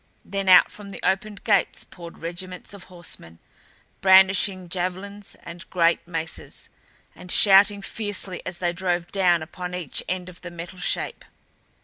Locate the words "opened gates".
1.03-1.83